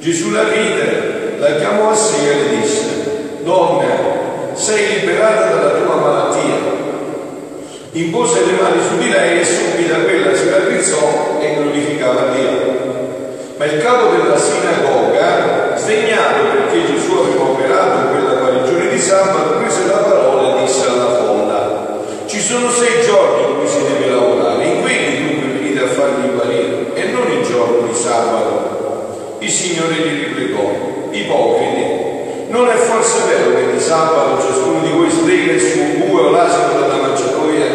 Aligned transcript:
Gesù 0.00 0.30
la 0.30 0.44
vide, 0.44 1.36
la 1.38 1.56
chiamò 1.56 1.90
a 1.90 1.94
sé 1.94 2.16
e 2.16 2.34
le 2.34 2.56
disse, 2.56 3.42
Donna, 3.42 3.84
sei 4.54 5.00
liberata 5.00 5.54
dalla 5.54 5.70
tua 5.72 5.94
malattia. 5.96 6.56
Impose 7.92 8.46
le 8.46 8.52
mani 8.52 8.80
su 8.88 8.96
di 8.96 9.10
lei 9.10 9.40
e 9.40 9.44
subito 9.44 10.00
quella 10.04 10.34
si 10.34 10.48
raddrizzò 10.48 11.38
e 11.38 11.54
glorificava 11.54 12.32
Dio. 12.34 12.78
Ma 13.58 13.64
il 13.66 13.82
capo 13.82 14.16
della 14.16 14.38
sinagoga, 14.38 15.76
sdegnato 15.76 16.44
perché 16.50 16.94
Gesù 16.94 17.18
aveva 17.18 17.50
operato 17.50 18.08
quella 18.08 18.40
guarigione 18.40 18.88
di 18.88 18.98
sabato, 18.98 19.58
prese 19.58 19.86
la 19.86 19.98
parola 19.98 20.56
e 20.56 20.62
disse 20.62 20.86
alla 20.88 21.10
folla, 21.10 22.04
ci 22.24 22.40
sono 22.40 22.70
sei 22.70 23.04
giorni 23.04 23.50
in 23.50 23.58
cui 23.58 23.68
si 23.68 23.82
deve 23.82 24.10
lavorare, 24.10 24.64
in 24.64 24.80
quelli 24.80 25.28
dunque 25.28 25.58
venite 25.58 25.82
a 25.82 25.88
farli 25.88 26.30
guarire 26.30 26.94
e 26.94 27.04
non 27.10 27.30
il 27.30 27.44
giorno 27.44 27.86
di 27.86 27.94
sabato. 27.94 28.59
Il 29.40 29.50
Signore 29.50 29.94
gli 29.94 30.24
replicò, 30.24 31.08
ipocriti, 31.10 32.48
non 32.48 32.68
è 32.68 32.74
forse 32.74 33.18
vero 33.26 33.54
che 33.56 33.72
di 33.72 33.80
sabato 33.80 34.42
ciascuno 34.42 34.80
di 34.80 34.90
voi 34.90 35.10
slega 35.10 35.52
il 35.52 35.60
suo 35.60 35.82
bue 36.06 36.20
o 36.20 36.30
l'asino 36.30 36.80
dalla 36.80 37.02
mangiatoia 37.02 37.66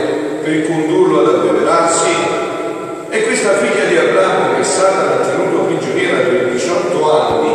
per 0.41 0.67
condurlo 0.67 1.19
ad 1.19 1.36
abbeverarsi? 1.36 2.09
E 3.09 3.23
questa 3.23 3.58
figlia 3.58 3.86
di 3.86 3.97
Abramo 3.97 4.55
che 4.55 4.63
Satana 4.63 5.16
ha 5.16 5.25
tenuto 5.25 5.66
prigioniera 5.66 6.17
per 6.19 6.49
18 6.52 7.11
anni 7.11 7.53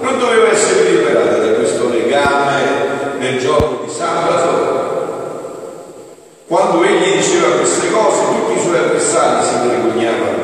non 0.00 0.18
doveva 0.18 0.50
essere 0.50 0.90
liberata 0.90 1.36
da 1.38 1.52
questo 1.52 1.88
legame 1.88 2.62
nel 3.18 3.38
giorno 3.38 3.80
di 3.84 3.90
sabato? 3.90 4.78
Quando 6.48 6.82
egli 6.82 7.16
diceva 7.16 7.56
queste 7.56 7.90
cose, 7.90 8.22
tutti 8.24 8.58
i 8.58 8.62
suoi 8.62 8.78
avversari 8.78 9.44
si 9.44 9.68
vergognavano, 9.68 10.38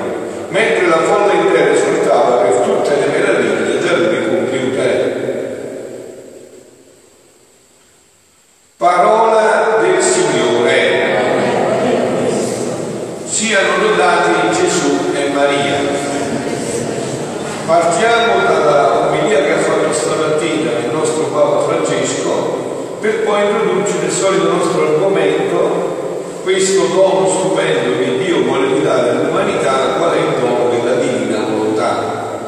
mentre 0.49 0.87
la 0.87 0.99
folla 0.99 1.33
intera 1.33 1.73
esultava 1.73 2.37
per 2.43 2.53
tutte 2.57 2.91
le 2.95 3.07
meraviglie 3.07 3.79
da 3.79 3.97
lui 3.97 4.29
compiute. 4.29 5.23
Parola 8.77 9.79
del 9.81 10.03
Signore. 10.03 11.23
Siano 13.25 13.79
lodati 13.81 14.61
Gesù 14.61 15.11
e 15.15 15.31
Maria. 15.31 15.77
Partiamo 17.65 18.45
dalla 18.47 19.09
omelia 19.09 19.43
che 19.43 19.53
ha 19.53 19.59
fatto 19.59 19.91
stamattina 19.91 20.71
il 20.85 20.91
nostro 20.93 21.25
Papa 21.29 21.61
Francesco 21.61 22.99
per 23.01 23.23
poi 23.25 23.43
introdurci 23.43 23.99
nel 24.01 24.11
solito 24.11 24.51
nostro 24.51 24.83
argomento 24.83 25.95
questo 26.45 26.87
dono 26.89 27.27
stupendo 27.27 27.99
che 27.99 28.19
Dio 28.19 28.43
vuole 28.45 28.83
dare 28.83 29.11
all'umanità, 29.11 29.97
qual 29.97 30.13
è 30.13 30.19
il 30.19 30.41
dono 30.41 30.69
della 30.69 30.97
divina 30.97 31.39
volontà. 31.49 32.39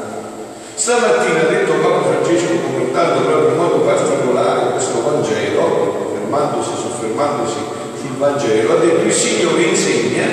Stamattina 0.74 1.40
ha 1.40 1.50
detto 1.50 1.72
Papa 1.80 2.02
Francesco 2.02 2.56
commentando 2.62 3.24
proprio 3.24 3.48
in 3.48 3.56
modo 3.56 3.76
particolare 3.80 4.72
questo 4.72 5.02
Vangelo, 5.02 6.12
fermandosi, 6.12 6.70
soffermandosi 6.74 7.56
sul 7.98 8.16
Vangelo, 8.46 8.72
ha 8.72 8.76
detto 8.76 9.02
il 9.02 9.12
Signore 9.12 9.62
insegna 9.62 10.24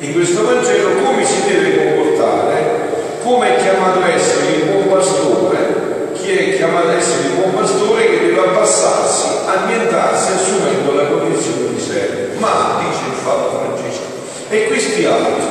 in 0.00 0.12
questo 0.12 0.44
Vangelo 0.44 1.02
come 1.02 1.24
si 1.24 1.42
deve 1.46 1.94
comportare, 1.94 2.64
come 3.22 3.56
è 3.56 3.62
chiamato 3.62 4.00
a 4.00 4.08
essere 4.08 4.56
il 4.56 4.64
buon 4.64 4.88
pastore, 4.88 6.10
chi 6.14 6.30
è 6.32 6.56
chiamato 6.56 6.88
a 6.88 6.94
essere 6.94 7.28
il 7.28 7.34
buon 7.34 7.54
pastore 7.54 8.10
che 8.10 8.20
deve 8.26 8.40
abbassarsi, 8.40 9.26
annientarsi 9.46 10.32
assumendo 10.32 10.94
la 10.94 11.06
condizione 11.06 11.74
di 11.74 11.80
servo. 11.80 12.38
Ma, 12.40 12.80
dice 12.80 13.04
il 13.06 13.24
Papa 13.24 13.58
Francesco, 13.58 14.02
e 14.48 14.66
questi 14.66 15.04
altri, 15.04 15.44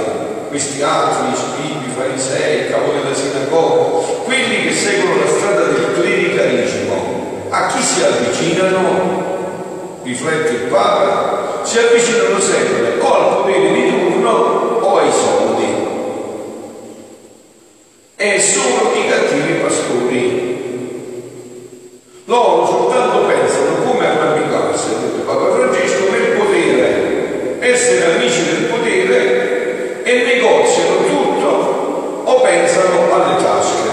questi 0.50 0.82
altri, 0.82 1.32
gli 1.32 1.36
scribi, 1.36 1.94
farisei, 1.96 2.70
capo 2.70 2.92
della 2.92 3.16
sinagoga, 3.16 4.06
quelli 4.26 4.68
che 4.68 4.74
seguono 4.74 5.22
la 5.24 5.32
strada 5.32 5.64
del 5.64 5.94
clericalismo, 5.94 7.48
a 7.50 7.68
chi 7.68 7.82
si 7.82 8.04
avvicinano? 8.04 9.34
riflette 10.06 10.52
il 10.52 10.70
Papa, 10.70 11.45
si 11.76 11.82
avvicinano 11.82 12.40
sempre 12.40 13.00
o 13.02 13.14
al 13.14 13.36
potere 13.36 13.74
di 13.74 13.90
turno 13.90 14.80
o 14.80 14.98
ai 14.98 15.12
soldi. 15.12 15.66
E 18.16 18.40
sono 18.40 18.92
i 18.94 19.10
cattivi 19.10 19.60
pastori. 19.60 20.54
Loro 22.24 22.66
soltanto 22.66 23.26
pensano 23.26 23.84
come 23.84 24.08
arrampicarsi, 24.08 24.88
ha 24.88 25.00
detto 25.00 25.26
Papa 25.26 25.54
Francesco, 25.54 26.10
nel 26.12 26.38
potere, 26.38 27.58
essere 27.60 28.16
amici 28.16 28.46
del 28.46 28.64
potere 28.70 30.02
e 30.04 30.24
negoziano 30.24 31.04
tutto 31.10 32.22
o 32.24 32.40
pensano 32.40 33.14
alle 33.14 33.44
tasche. 33.44 33.90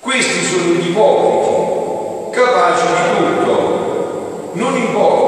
Questi 0.00 0.44
sono 0.44 0.74
gli 0.74 0.90
ipocriti, 0.90 2.30
capaci 2.30 2.86
di 2.88 3.16
tutto. 3.16 3.78
Non 4.52 4.76
importa 4.76 5.20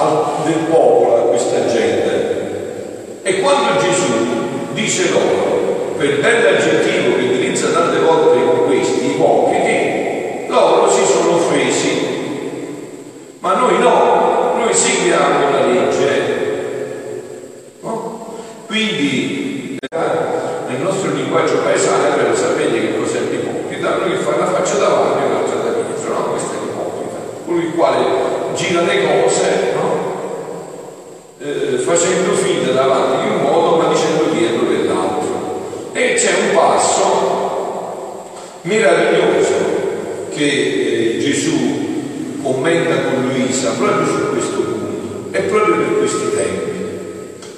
al, 0.00 0.24
del 0.44 0.66
popolo 0.70 1.16
a 1.16 1.20
questa 1.28 1.66
gente. 1.66 3.18
E 3.22 3.40
quando 3.40 3.80
Gesù 3.80 4.72
dice 4.72 5.10
loro, 5.10 5.94
per 5.96 6.20
bell'aggettivo 6.20 7.16
che 7.16 7.22
utilizza 7.22 7.68
tante 7.68 7.98
volte 7.98 8.44
con 8.44 8.66
questi 8.66 9.14
ipocriti, 9.14 10.46
loro 10.48 10.90
si 10.90 11.04
sono 11.04 11.34
offesi. 11.34 12.18
Ma 13.40 13.54
noi 13.54 13.78
no, 13.78 14.52
noi 14.56 14.74
seguiamo 14.74 15.50
la 15.50 15.64
legge. 15.64 17.22
No? 17.80 18.36
Quindi 18.66 19.78
eh, 19.80 19.96
nel 20.68 20.80
nostro 20.82 21.10
linguaggio 21.12 21.62
paesano, 21.62 22.14
però 22.16 22.34
sapete 22.34 22.78
che 22.78 22.98
cos'è 22.98 23.20
l'ipocrita? 23.20 24.02
Che 24.04 24.16
fa 24.16 24.34
una 24.34 24.44
faccia 24.44 24.76
davanti 24.76 25.22
e 25.22 25.26
un'altra 25.26 25.58
da 25.60 25.70
dietro, 25.70 26.12
no? 26.12 26.24
Questo 26.32 26.52
è 26.52 26.56
l'ipocrita, 26.58 27.16
colui 27.46 27.64
il 27.64 27.74
quale 27.74 28.04
gira 28.54 28.82
le 28.82 29.06
cose, 29.06 29.72
no? 29.72 30.10
eh, 31.38 31.78
facendo 31.78 32.34
finta 32.34 32.72
davanti 32.72 33.26
di 33.26 33.34
un 33.36 33.40
modo 33.40 33.76
ma 33.76 33.88
dicendo 33.88 34.24
dietro 34.34 34.66
dell'altro. 34.66 35.90
E 35.92 36.12
c'è 36.12 36.32
un 36.42 36.54
passo 36.54 38.28
meraviglioso 38.62 39.54
che 40.28 40.44
eh, 40.44 41.18
Gesù 41.20 41.80
commenta 42.42 42.99
Luisa 43.60 43.76
proprio 43.76 44.06
su 44.06 44.30
questo 44.30 44.60
punto 44.62 45.36
e 45.36 45.40
proprio 45.52 45.76
per 45.76 45.98
questi 45.98 46.30
tempi. 46.34 46.70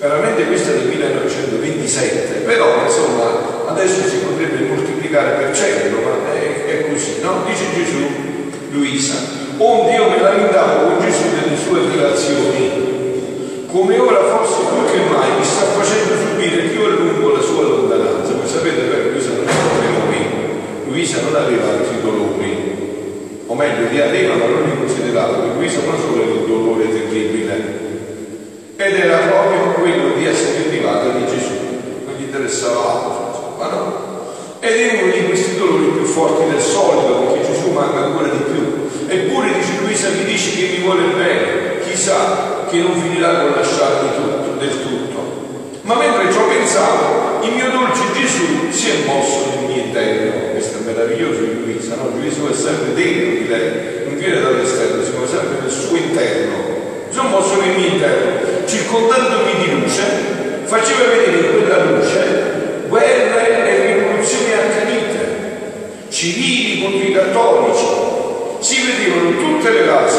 Veramente 0.00 0.46
questo 0.46 0.70
è 0.70 0.74
del 0.74 0.88
1927, 0.88 2.42
però 2.42 2.82
insomma 2.82 3.68
adesso 3.68 4.02
si 4.08 4.16
potrebbe 4.16 4.66
moltiplicare 4.66 5.38
per 5.38 5.54
cento, 5.54 6.02
ma 6.02 6.34
è, 6.34 6.64
è 6.66 6.90
così, 6.90 7.20
no? 7.22 7.44
Dice 7.46 7.70
Gesù, 7.72 8.02
Luisa, 8.72 9.14
onde 9.58 9.94
io 9.94 10.10
me 10.10 10.20
lamentavo 10.20 10.86
con 10.88 11.06
Gesù 11.06 11.22
delle 11.38 11.56
sue 11.56 11.78
relazioni, 11.94 13.66
come 13.70 13.96
ora 13.96 14.24
forse 14.24 14.58
più 14.74 14.84
che 14.90 15.06
mai 15.06 15.38
mi 15.38 15.44
sta 15.44 15.66
facendo 15.66 16.14
subire 16.18 16.62
più 16.66 16.82
a 16.82 16.88
lungo 16.88 17.36
la 17.36 17.42
sua 17.42 17.62
lontananza. 17.62 18.32
Voi 18.32 18.48
sapete 18.48 18.90
che 18.90 19.10
Luisa 19.12 19.28
non 19.28 19.46
aveva 19.46 20.02
dolori, 20.02 20.26
Luisa 20.88 21.20
non 21.22 21.36
aveva 21.36 21.68
altri 21.68 22.02
dolori, 22.02 22.71
o 23.52 23.54
meglio 23.54 23.90
li 23.90 24.00
aveva 24.00 24.34
ma 24.34 24.46
non 24.46 24.64
li 24.64 24.78
considerava, 24.78 25.36
perché 25.36 25.56
Luisa 25.56 25.80
non 25.84 26.00
solo 26.00 26.22
un 26.22 26.46
dolore 26.46 26.88
terribile, 26.88 27.80
ed 28.76 28.94
era 28.94 29.18
proprio 29.28 29.74
quello 29.74 30.14
di 30.16 30.24
essere 30.24 30.62
privata 30.70 31.10
di 31.10 31.26
Gesù, 31.26 31.52
non 32.06 32.14
gli 32.16 32.22
interessava 32.22 32.80
altro, 32.80 33.56
ma 33.58 33.68
no. 33.68 34.10
Ed 34.58 34.72
è 34.72 35.02
uno 35.02 35.12
di 35.12 35.24
questi 35.26 35.58
dolori 35.58 35.84
più 35.84 36.04
forti 36.04 36.50
del 36.50 36.62
solito, 36.62 37.26
perché 37.26 37.52
Gesù 37.52 37.72
manca 37.72 38.04
ancora 38.04 38.28
di 38.28 38.42
più. 38.50 38.88
Eppure 39.06 39.52
dice 39.52 39.80
Luisa 39.82 40.08
mi 40.08 40.24
dice 40.24 40.56
che 40.56 40.68
mi 40.72 40.84
vuole 40.84 41.02
bene, 41.14 41.80
chissà 41.84 42.64
che 42.70 42.78
non 42.78 42.94
finirà 42.94 43.40
con 43.40 43.52
lasciarmi 43.54 44.08
tutto, 44.16 44.58
del 44.58 44.82
tutto. 44.82 45.20
Ma 45.82 45.96
mentre 45.96 46.32
ciò 46.32 46.48
pensavo, 46.48 47.44
il 47.44 47.52
mio 47.52 47.68
dolce 47.68 48.02
Gesù 48.14 48.70
si 48.70 48.88
è 48.88 49.04
mosso 49.04 49.44
nel 49.50 49.68
mio 49.68 49.84
interno 49.84 50.41
meraviglioso 50.92 51.40
di 51.40 51.64
Luisa, 51.64 51.96
no? 51.96 52.12
Gesù 52.20 52.48
è 52.48 52.54
sempre 52.54 52.94
dentro 52.94 53.30
di 53.30 53.48
lei, 53.48 54.04
non 54.04 54.16
viene 54.16 54.40
dall'esterno, 54.40 55.02
si 55.02 55.10
siamo 55.10 55.26
sempre 55.26 55.60
nel 55.60 55.70
suo 55.70 55.96
interno. 55.96 56.80
Insomma, 57.08 57.42
sono 57.42 57.62
il 57.62 57.78
mio 57.78 57.88
interno, 57.88 58.66
circondandomi 58.66 59.52
di 59.64 59.80
luce, 59.80 60.02
faceva 60.64 61.08
vedere 61.08 61.48
quella 61.50 61.84
luce 61.84 62.50
guerre 62.88 63.68
e 63.68 63.94
rivoluzioni 63.94 64.52
accanite, 64.52 65.18
civili 66.08 66.82
contro 66.82 67.08
i 67.08 67.12
cattolici, 67.12 67.84
si 68.60 68.76
vedevano 68.84 69.30
tutte 69.30 69.70
le 69.70 69.86
razze 69.86 70.18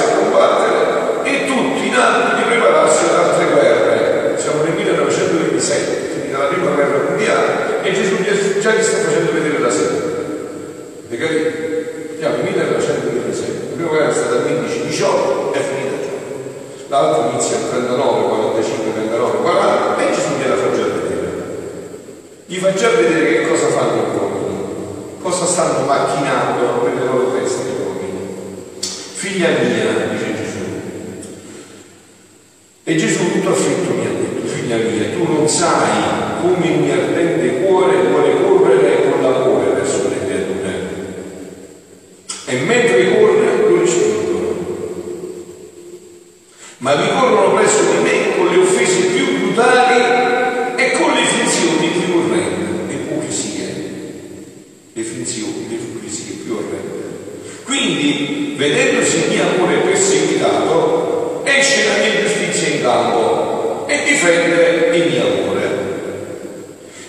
tuo 33.43 33.51
affetto 33.51 33.93
mi 33.93 34.05
ha 34.05 34.09
detto, 34.09 34.47
figlia 34.47 34.77
mia, 34.77 35.09
tu 35.11 35.31
non 35.31 35.47
sai 35.47 36.01
come 36.41 36.69
mi 36.77 36.89
ardeva 36.89 37.22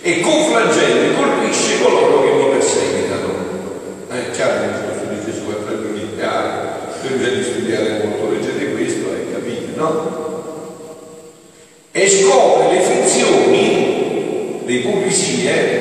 e 0.06 0.20
con 0.20 0.44
flagelli 0.44 1.14
colpisce 1.16 1.80
coloro 1.82 2.22
che 2.22 2.32
mi 2.32 2.50
perseguitano. 2.50 3.32
È 4.10 4.30
chiaro 4.32 4.64
il 4.64 4.70
discorso 4.72 5.04
di 5.08 5.24
Gesù 5.24 5.48
è 5.48 5.54
per 5.64 5.78
militare, 5.78 6.92
bisogna 7.00 7.28
di 7.30 7.42
studiare 7.42 8.02
molto, 8.04 8.30
leggete 8.30 8.72
questo 8.72 9.14
e 9.14 9.32
capite, 9.32 9.72
no? 9.76 10.92
E 11.90 12.10
scopre 12.10 12.74
le 12.74 12.80
funzioni, 12.82 14.62
le 14.66 14.78
pulizie 14.80 15.72
eh, 15.72 15.73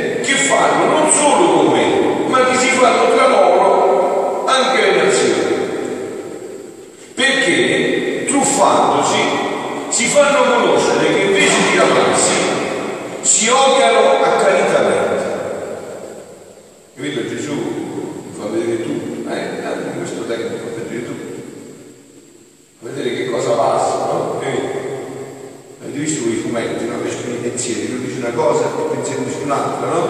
io 26.73 26.79
dice 26.79 26.89
una 26.89 26.97
cosa 26.97 27.21
con 27.21 27.33
i 27.33 27.37
pensieri, 27.37 27.89
lui 27.89 28.05
dice 28.05 28.17
una 28.17 28.33
cosa 28.33 28.65
e 28.65 28.69
poi 28.75 28.95
pensiero 28.97 29.21
dice 29.23 29.43
un'altra, 29.43 29.87
no? 29.87 30.01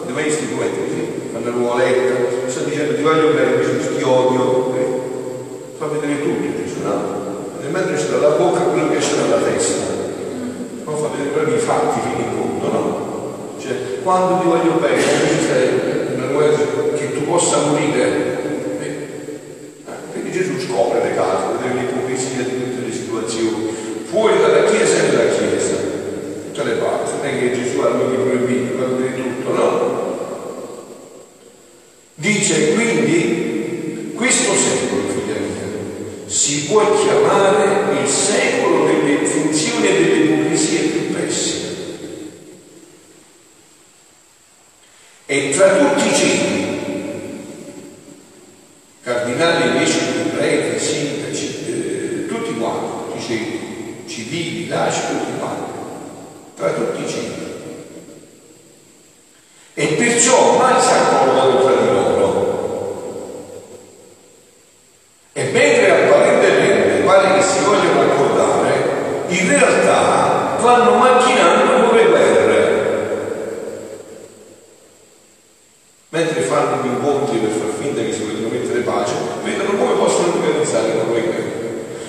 Dove 0.00 0.12
vai 0.12 0.22
questi 0.24 0.44
poeti 0.46 0.78
così, 0.80 1.02
fanno 1.32 1.50
nuvoletta, 1.50 2.14
sto 2.48 2.64
dicendo 2.64 2.94
ti 2.96 3.02
voglio 3.02 3.32
bene, 3.34 3.62
invece 3.62 3.96
ti 3.96 4.02
odio, 4.02 4.74
eh? 4.76 4.86
fa 5.76 5.86
vedere 5.86 6.22
tutto, 6.22 6.62
dice 6.62 6.76
no? 6.82 7.26
Nel 7.60 7.70
mentre 7.70 7.96
c'è 7.96 8.06
dalla 8.08 8.36
bocca 8.36 8.60
quello 8.60 8.88
che 8.88 8.96
esce 8.96 9.16
dalla 9.20 9.42
testa, 9.42 9.84
non 10.84 10.96
fa 10.96 11.08
vedere 11.08 11.30
proprio 11.30 11.56
i 11.56 11.58
fatti 11.58 12.00
fino 12.00 12.24
in 12.24 12.32
fondo, 12.32 12.72
no? 12.72 13.06
Cioè, 13.60 14.00
quando 14.02 14.40
ti 14.40 14.46
voglio 14.46 14.72
bene, 14.80 15.02
invece 15.02 15.46
sei 15.46 15.68
eh, 15.68 16.14
una 16.14 16.96
che 16.96 17.12
tu 17.12 17.24
possa 17.24 17.66
morire 17.66 18.37
lui 27.96 28.34
iubit. 28.34 28.77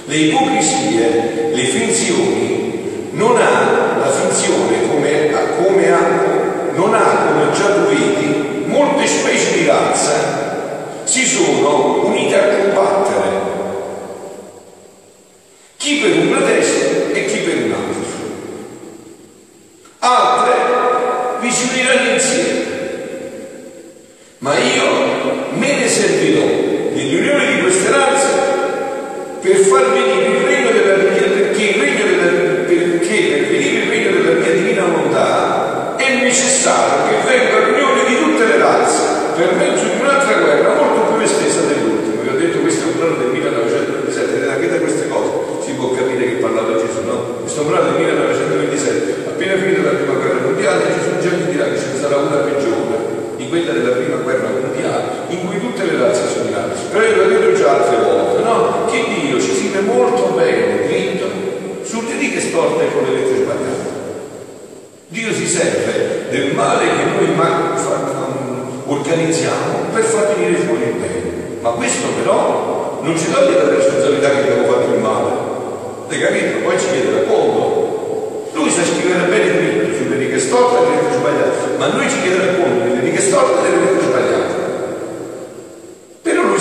Le 0.10 0.18
ipocrisie, 0.18 1.52
le 1.54 1.64
finzioni 1.66 3.10
non 3.12 3.38
hanno 3.38 3.59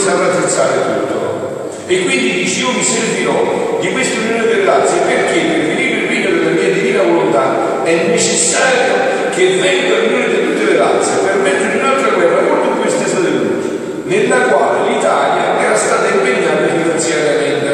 saprà 0.08 0.26
attrezzare 0.26 0.72
tutto. 0.72 1.70
E 1.86 2.02
quindi 2.02 2.32
dice 2.32 2.60
io 2.60 2.72
mi 2.72 2.82
servirò 2.82 3.78
di 3.80 3.92
questa 3.92 4.20
unione 4.20 4.44
per 4.44 4.56
dell'altro 4.68 4.96
perché 5.06 5.40
per 5.40 5.66
venire 5.66 5.96
il 6.00 6.08
regno 6.08 6.30
della 6.38 6.50
mia 6.50 6.72
divina 6.72 7.02
volontà 7.02 7.84
è 7.84 8.08
necessario 8.08 8.94
che 9.34 9.58
venga 9.60 9.96
l'unione 9.98 10.28
di 10.28 10.46
tutte 10.46 10.72
le 10.72 10.78
razze 10.78 11.10
per 11.24 11.36
mettere 11.36 11.72
in 11.72 11.78
un'altra 11.80 12.10
guerra 12.10 12.40
molto 12.42 12.68
più 12.80 12.90
estesa 12.90 13.20
dell'ultima, 13.20 13.80
nella 14.04 14.36
quale 14.48 14.90
l'Italia 14.90 15.60
era 15.60 15.76
stata 15.76 16.08
impegnata 16.08 16.66
finanziariamente 16.66 17.67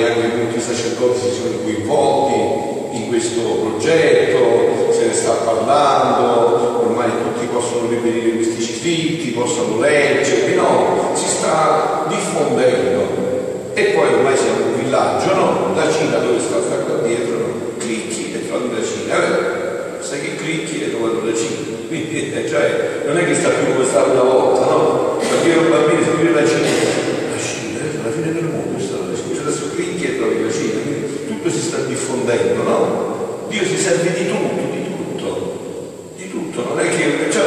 ormai 0.00 0.24
anche 0.24 0.36
molti 0.36 0.60
sacerdoti 0.60 1.20
si 1.20 1.40
sono 1.40 1.58
coinvolti 1.62 2.96
in 2.96 3.08
questo 3.08 3.40
progetto, 3.40 4.92
se 4.92 5.06
ne 5.06 5.12
sta 5.12 5.32
parlando, 5.32 6.80
ormai 6.86 7.10
tutti 7.10 7.46
possono 7.46 7.88
rivedere 7.88 8.36
questi 8.36 8.62
scritti, 8.62 9.30
possono 9.30 9.78
leggerli, 9.78 10.54
no? 10.54 11.12
Si 11.14 11.28
sta 11.28 12.06
diffondendo. 12.08 13.28
E 13.74 13.82
poi 13.94 14.14
ormai 14.14 14.36
siamo 14.36 14.66
un 14.66 14.82
villaggio, 14.82 15.34
no? 15.34 15.74
La 15.74 15.90
Cina 15.90 16.18
dove 16.18 16.40
sta 16.40 16.60
sta 16.60 16.76
qua 16.76 17.06
dietro, 17.06 17.38
no? 17.38 17.46
clicchi 17.78 18.32
e 18.34 18.48
trovi 18.48 18.70
la 18.74 18.84
Cina, 18.84 19.14
eh? 19.24 20.02
sai 20.02 20.20
che 20.20 20.34
clicchi 20.36 20.82
e 20.82 20.90
trovi 20.90 21.30
la 21.30 21.36
Cina. 21.36 21.78
Quindi, 21.88 22.32
eh, 22.32 22.48
cioè, 22.48 23.02
non 23.06 23.18
è 23.18 23.24
che 23.24 23.34
sta 23.34 23.48
più 23.50 23.72
come 23.72 23.84
stava 23.84 24.12
una 24.12 24.22
volta, 24.22 24.64
no? 24.64 25.18
Perché 25.18 25.50
ero 25.50 25.68
bambino 25.68 26.00
Cina, 26.00 26.30
la 26.40 26.46
Cina, 26.46 27.78
è 27.80 28.04
la 28.04 28.10
fine 28.10 28.32
del 28.32 28.44
mondo, 28.44 28.78
scusa, 28.78 29.42
adesso 29.42 29.70
clicchi 29.74 30.04
e 30.04 30.16
trovi 30.16 30.42
la 30.42 30.50
Cina, 30.50 30.80
quindi 30.82 31.26
tutto 31.26 31.50
si 31.50 31.60
sta 31.60 31.78
diffondendo, 31.78 32.62
no? 32.62 33.39
Dio 33.50 33.64
si 33.64 33.76
serve 33.76 34.12
di 34.12 34.28
tutto, 34.28 34.62
di 34.70 34.84
tutto, 34.84 35.58
di 36.14 36.30
tutto, 36.30 36.62
non 36.68 36.78
è 36.78 36.88
che 36.88 37.04
perciò, 37.18 37.40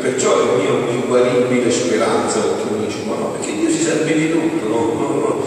perciò 0.00 0.42
il 0.42 0.50
mio 0.62 0.88
inguaribile 0.92 1.68
speranza, 1.68 2.38
tu 2.38 2.78
dici, 2.78 3.02
ma 3.04 3.16
no, 3.16 3.32
perché 3.32 3.56
Dio 3.56 3.68
si 3.68 3.82
serve 3.82 4.14
di 4.14 4.30
tutto, 4.30 4.68
no? 4.68 4.92
no, 4.94 5.08
no. 5.18 5.42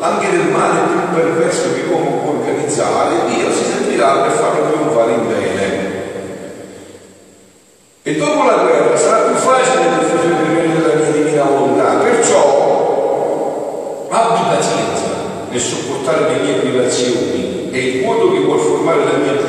Anche 0.00 0.28
del 0.28 0.48
male 0.50 0.88
più 0.88 0.98
perverso 1.14 1.72
che 1.72 1.82
l'uomo 1.86 2.22
può 2.22 2.32
organizzare, 2.32 3.26
Dio 3.28 3.52
si 3.52 3.62
servirà 3.62 4.22
per 4.22 4.32
farlo 4.32 4.72
trionfare 4.72 5.12
in 5.12 5.28
bene. 5.28 5.92
E 8.02 8.16
dopo 8.16 8.42
la 8.42 8.56
guerra 8.56 8.96
sarà 8.96 9.30
più 9.30 9.36
facile 9.36 9.88
la 9.88 9.98
diffusione 9.98 10.74
della 10.74 10.94
mia 10.94 11.10
divina 11.12 11.44
volontà, 11.44 11.94
perciò 12.02 14.08
abbi 14.10 14.40
pazienza 14.56 15.46
nel 15.48 15.60
sopportare 15.60 16.32
le 16.32 16.40
mie 16.42 16.54
privazioni. 16.54 17.70
E 17.70 17.78
il 17.78 18.04
modo 18.04 18.32
che 18.32 18.38
vuol 18.38 18.58
formare 18.60 19.04
la 19.04 19.18
mia 19.18 19.43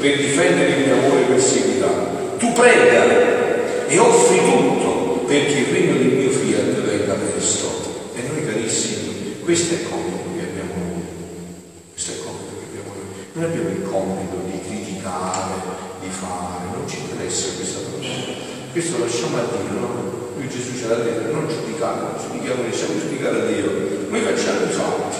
per 0.00 0.16
difendere 0.16 0.70
il 0.70 0.86
mio 0.86 0.94
amore 0.94 1.20
perseguitato. 1.28 2.38
Tu 2.38 2.52
prega 2.54 3.86
e 3.86 3.98
offri 3.98 4.38
tutto 4.38 5.24
perché 5.26 5.58
il 5.58 5.66
regno 5.66 5.92
del 5.98 6.12
mio 6.16 6.30
fiat 6.30 6.80
venga 6.80 7.12
presto. 7.12 7.68
E 8.14 8.22
noi 8.26 8.46
carissimi, 8.46 9.36
questo 9.44 9.74
è 9.74 9.78
il 9.80 9.88
compito 9.90 10.24
che 10.34 10.40
abbiamo 10.40 10.72
noi. 10.80 11.04
Questo 11.92 12.12
è 12.12 12.14
il 12.14 12.20
compito 12.24 12.52
che 12.56 12.66
abbiamo 12.72 12.96
noi. 12.96 13.12
Non 13.32 13.44
abbiamo 13.44 13.68
il 13.68 13.82
compito 13.82 14.36
di 14.48 14.58
criticare, 14.64 15.52
di 16.00 16.08
fare, 16.08 16.64
non 16.72 16.88
ci 16.88 16.96
interessa 16.96 17.48
questa 17.56 17.80
cosa. 17.92 18.08
Questo 18.72 18.98
lasciamo 19.00 19.36
a 19.36 19.44
Dio, 19.52 19.80
no? 19.80 19.88
Lui 20.36 20.48
Gesù 20.48 20.80
ce 20.80 20.88
l'ha 20.88 21.04
detto, 21.04 21.30
non 21.30 21.46
giudicare, 21.46 22.00
non 22.00 22.16
giudichiamo, 22.16 22.62
lasciamo 22.64 22.98
giudicare 22.98 23.36
a 23.36 23.44
Dio. 23.52 24.08
Noi 24.08 24.20
facciamo 24.22 24.64
i 24.64 24.72
fatti, 24.72 25.18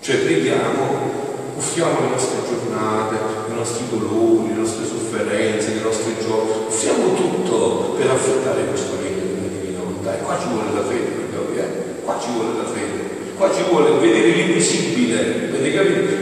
cioè 0.00 0.16
preghiamo, 0.18 1.27
offriamo 1.58 2.00
le 2.00 2.08
nostre 2.08 2.38
giornate, 2.48 3.16
i 3.50 3.54
nostri 3.54 3.84
dolori, 3.90 4.48
le 4.48 4.54
nostre 4.54 4.86
sofferenze, 4.86 5.74
le 5.74 5.82
nostre 5.82 6.14
gioie, 6.22 6.70
offriamo 6.70 7.14
tutto 7.14 7.96
per 7.98 8.08
affrontare 8.08 8.64
questo 8.64 8.96
regno 9.02 9.34
della 9.34 9.52
divina 9.52 9.78
volontà. 9.82 10.14
E 10.14 10.22
qua 10.22 10.38
ci 10.40 10.48
vuole 10.48 10.70
la 10.72 10.84
fede, 10.86 11.10
eh? 11.58 12.02
qua 12.04 12.18
ci 12.22 12.30
vuole 12.32 12.56
la 12.56 12.64
fede. 12.64 13.06
Qua 13.36 13.54
ci 13.54 13.62
vuole 13.70 13.90
vedere 14.00 14.30
l'invisibile, 14.30 15.48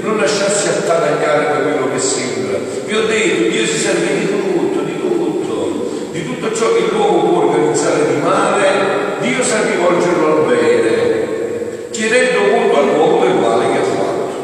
non 0.02 0.18
lasciarsi 0.18 0.68
attanagliare 0.68 1.44
da 1.46 1.60
quello 1.60 1.90
che 1.90 1.98
sembra. 1.98 2.58
Vi 2.84 2.94
ho 2.94 3.06
detto, 3.06 3.48
Dio 3.48 3.64
si 3.64 3.78
serve 3.78 4.18
di 4.18 4.26
tutto, 4.26 4.82
di 4.82 5.00
tutto, 5.00 5.90
di 6.12 6.24
tutto 6.26 6.54
ciò 6.54 6.74
che 6.74 6.92
l'uomo 6.92 7.28
può 7.28 7.44
organizzare 7.46 8.14
di 8.14 8.20
male, 8.20 9.18
Dio 9.20 9.42
sa 9.42 9.62
rivolgerlo 9.62 10.26
al 10.26 10.44
bene, 10.46 11.88
chiedendo 11.90 12.50
conto 12.50 12.78
all'uomo 12.80 13.24
del 13.24 13.34
male 13.36 13.72
che 13.72 13.78
ha 13.78 13.82
fatto. 13.82 14.34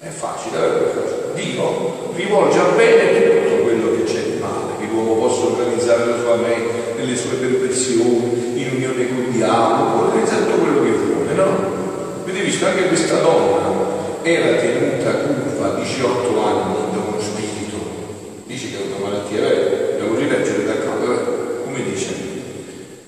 È 0.00 0.08
facile, 0.08 0.58
eh? 0.58 1.34
Dio 1.34 2.12
rivolge 2.16 2.58
al 2.58 2.74
bene 2.74 3.42
tutto 3.42 3.62
quello 3.62 3.96
che 3.96 4.02
c'è 4.04 4.22
di 4.22 4.38
male, 4.40 4.72
che 4.80 4.86
l'uomo 4.90 5.14
possa 5.26 5.42
organizzare 5.54 6.06
la 6.06 6.16
sua 6.18 6.36
mente, 6.36 6.94
nelle 6.96 7.16
sue 7.16 7.36
perversioni, 7.36 8.60
in 8.60 8.70
unione 8.74 9.08
con 9.08 9.24
il 9.24 9.30
diavolo, 9.30 9.90
può 9.90 10.06
organizzare 10.06 10.44
tutto 10.44 10.58
quello 10.58 10.82
che 10.82 10.90
vuole, 10.90 11.34
no? 11.34 11.82
Avete 12.22 12.42
visto 12.42 12.66
anche 12.66 12.88
questa 12.88 13.18
donna 13.18 13.92
era 14.22 14.56
tenuta 14.56 15.10
curva 15.10 15.78
18 15.80 16.44
anni 16.46 16.74
da 16.92 16.98
uno 16.98 17.20
spirito, 17.20 17.76
dice 18.46 18.70
che 18.70 18.76
è 18.78 18.86
una 18.86 19.10
malattia 19.10 19.40
vera, 19.40 19.96
dobbiamo 19.98 20.18
rileggere 20.18 20.64
da 20.64 20.78
capo, 20.78 21.12
eh? 21.12 21.62
come 21.62 21.82
dice. 21.82 22.14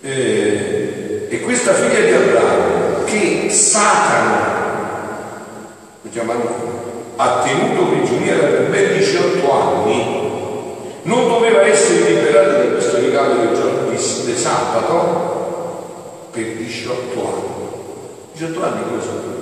Eh, 0.03 1.27
e 1.31 1.41
questa 1.41 1.73
figlia 1.73 2.05
di 2.05 2.13
Abramo 2.13 3.05
che 3.05 3.49
Satana 3.51 4.55
ha 7.17 7.43
tenuto 7.43 7.87
prigioniera 7.89 8.47
per 8.47 8.69
ben 8.69 8.99
18 8.99 9.53
anni, 9.53 10.25
non 11.03 11.29
doveva 11.29 11.63
essere 11.63 12.11
liberata 12.11 12.59
da 12.59 12.73
questo 12.73 13.01
regalo 13.01 13.37
del 13.37 13.55
giorno 13.55 13.89
di 13.89 14.37
sabato 14.37 16.29
per 16.31 16.45
18 16.45 17.27
anni. 17.27 17.55
18 18.35 18.63
anni 18.63 18.83
cosa 18.91 19.07
sono? 19.07 19.37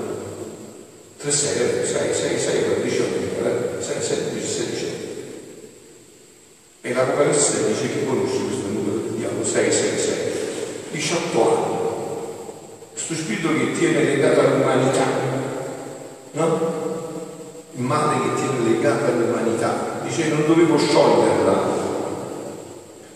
3, 1.25 1.33
6, 1.33 1.87
6, 1.87 2.15
6, 2.15 2.39
6 2.39 2.63
per 2.65 2.81
18, 2.83 3.81
6, 3.81 4.03
7, 4.03 4.47
16 4.47 4.85
anni. 4.85 4.93
E 6.87 6.93
l'Apocalisse 6.93 7.67
dice 7.67 7.89
che 7.89 8.05
conosce 8.05 8.45
questo 8.45 8.67
numero 8.67 8.99
del 8.99 9.15
diavolo, 9.17 9.43
6, 9.43 9.73
6, 9.73 9.99
6, 9.99 10.15
18 10.91 11.41
anni. 11.41 11.77
Questo 12.93 13.15
spirito 13.15 13.49
che 13.49 13.73
tiene 13.73 14.05
legato 14.05 14.41
all'umanità, 14.41 15.07
no? 16.33 16.73
Il 17.73 17.81
male 17.81 18.21
che 18.21 18.35
tiene 18.35 18.69
legato 18.69 19.07
all'umanità, 19.07 20.03
dice 20.05 20.29
non 20.29 20.45
dovevo 20.47 20.77
scioglierla. 20.77 21.63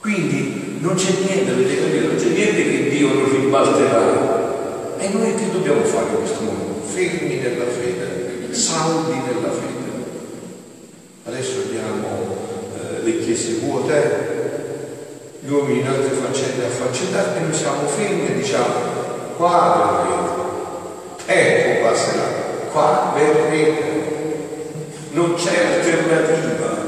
Quindi 0.01 0.79
non 0.81 0.95
c'è 0.95 1.11
niente, 1.27 1.51
avete 1.51 1.79
capito? 1.79 2.07
Non 2.07 2.17
c'è 2.17 2.29
niente 2.29 2.63
che 2.63 2.89
Dio 2.89 3.13
non 3.13 3.31
ribalterà. 3.31 4.97
E 4.97 5.09
noi 5.11 5.35
che 5.35 5.51
dobbiamo 5.53 5.85
fare 5.85 6.07
in 6.09 6.17
questo 6.17 6.41
mondo? 6.41 6.81
Fermi 6.87 7.35
nella 7.35 7.67
fede, 7.67 8.49
saldi 8.51 9.13
nella 9.13 9.53
fede. 9.53 9.77
Adesso 11.25 11.58
chiese 13.35 13.59
vuote, 13.61 14.37
gli 15.41 15.51
uomini 15.51 15.81
in 15.81 15.87
altre 15.87 16.17
faccende 16.17 16.65
affaccendate 16.65 17.41
noi 17.41 17.53
siamo 17.53 17.87
fermi 17.87 18.27
e 18.27 18.35
diciamo 18.37 18.97
qua 19.37 20.03
verrete, 21.27 21.77
ecco 21.77 21.87
passerà, 21.87 22.23
qua 22.73 23.13
verrete. 23.15 23.97
Non 25.11 25.35
c'è 25.35 25.75
alternativa. 25.75 26.87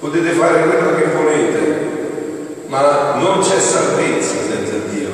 Potete 0.00 0.30
fare 0.30 0.62
quello 0.62 0.94
che 0.94 1.04
volete, 1.14 1.80
ma 2.66 3.14
non 3.16 3.40
c'è 3.40 3.60
salvezza 3.60 4.34
senza 4.34 4.76
Dio. 4.90 5.08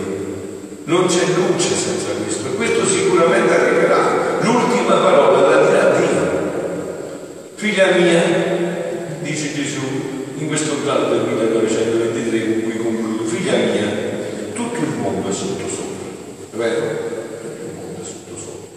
Non 0.84 1.06
c'è 1.06 1.24
luce 1.34 1.74
senza 1.74 2.08
questo 2.22 2.48
e 2.48 2.54
questo 2.54 2.86
sicuramente 2.86 3.54
arriverà. 3.54 4.38
L'ultima 4.40 4.94
parola 4.96 5.48
la 5.48 5.66
dirà 5.66 5.90
Dio. 5.90 6.32
Figlia 7.54 7.92
mia, 7.96 8.53
in 10.44 10.50
questo 10.50 10.74
brano 10.84 11.08
del 11.08 11.24
1923 11.24 12.44
con 12.44 12.62
cui 12.64 12.76
concludo, 12.76 13.24
figlia 13.24 13.56
mia, 13.56 13.88
tutto 14.52 14.78
il 14.78 14.90
mondo 15.00 15.28
è 15.28 15.32
sotto 15.32 15.66
sopra, 15.66 16.06
è 16.52 16.56
vero? 16.56 16.86
Tutto 17.40 17.64
il 17.64 17.72
mondo 17.74 18.02
è 18.02 18.04
sotto 18.04 18.36
sopra. 18.36 18.68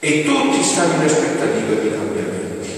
E 0.00 0.24
tutti 0.24 0.62
stanno 0.62 0.94
in 0.94 1.08
aspettativa 1.08 1.80
di 1.80 1.90
cambiamenti. 1.90 2.68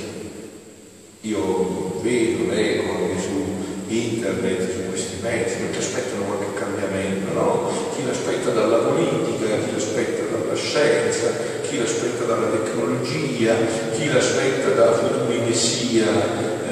Io 1.23 2.00
vedo, 2.02 2.52
leggo 2.52 2.92
anche 2.92 3.23
su 3.23 3.44
internet, 3.87 4.71
su 4.71 4.88
questi 4.90 5.16
mezzi, 5.23 5.56
che 5.71 5.78
aspettano 5.78 6.25
qualche 6.25 6.52
cambiamento, 6.52 7.33
no? 7.33 7.73
Chi 7.97 8.04
l'aspetta 8.04 8.50
dalla 8.50 8.76
politica, 8.76 9.56
chi 9.56 9.73
l'aspetta 9.73 10.37
dalla 10.37 10.54
scienza, 10.54 11.33
chi 11.62 11.78
l'aspetta 11.78 12.25
dalla 12.25 12.49
tecnologia, 12.49 13.54
chi 13.94 14.12
l'aspetta 14.12 14.68
da 14.68 14.92
futuri 14.92 15.38
messia 15.38 16.63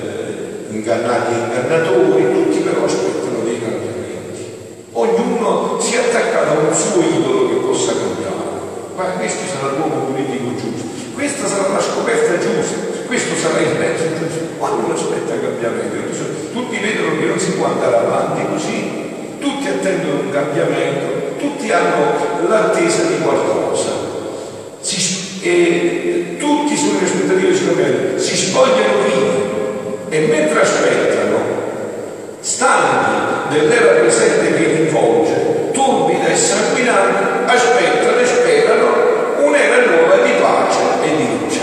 ingannati 0.73 1.33
e 1.33 1.38
ingannatori, 1.38 2.33
tutti 2.33 2.59
però 2.59 2.85
aspettano 2.85 3.45
dei 3.45 3.61
cambiamenti. 3.61 4.43
Ognuno 4.93 5.79
si 5.81 5.95
è 5.95 5.99
attaccato 5.99 6.50
a 6.50 6.69
un 6.69 6.75
suo 6.75 7.02
idolo 7.02 7.49
che 7.49 7.55
possa 7.67 7.93
cambiare. 7.93 8.50
Ma 8.97 9.05
questo 9.17 9.43
sarà 9.49 9.73
l'uomo 9.76 10.12
politico 10.12 10.55
giusto, 10.57 10.88
questa 11.14 11.47
sarà 11.47 11.69
la 11.69 11.81
scoperta 11.81 12.38
giusta, 12.38 12.76
questo 13.07 13.35
sarà 13.37 13.61
il 13.61 13.79
mezzo 13.79 14.05
giusto. 14.19 14.41
Quando 14.59 14.85
uno 14.85 14.95
aspetta 14.95 15.41
cambiamento, 15.41 15.97
tutti 16.52 16.76
vedono 16.76 17.19
che 17.19 17.26
non 17.26 17.38
si 17.38 17.52
può 17.52 17.67
andare 17.67 17.97
avanti 17.97 18.47
così, 18.52 18.91
tutti 19.38 19.69
attendono 19.69 20.21
un 20.21 20.31
cambiamento, 20.31 21.37
tutti 21.38 21.71
hanno 21.71 22.49
l'attesa 22.49 23.02
di 23.05 23.23
qualcosa. 23.23 24.11
Si 24.81 25.21
e 25.45 26.37
tutti 26.38 26.76
sulle 26.76 27.05
aspettative 27.05 28.17
si 28.17 28.37
spogliano 28.37 29.02
via 29.02 29.31
e 30.12 30.26
mentre 30.26 30.61
aspettano, 30.61 31.38
stanchi 32.40 33.49
dell'era 33.49 33.95
presente 33.95 34.52
che 34.52 34.66
li 34.66 34.81
involge, 34.85 35.71
turbida 35.73 36.26
e 36.26 36.37
sanguinante, 36.37 37.50
aspettano 37.50 38.19
e 38.19 38.26
sperano 38.26 38.88
un'era 39.38 39.87
nuova 39.87 40.16
di 40.23 40.33
pace 40.38 40.81
e 41.02 41.16
di 41.16 41.26
luce. 41.40 41.61